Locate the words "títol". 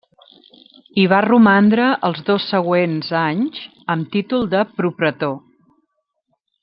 4.17-4.49